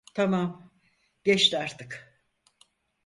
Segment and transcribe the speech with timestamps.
[0.13, 0.71] Tamam,
[1.23, 2.21] geçti artık.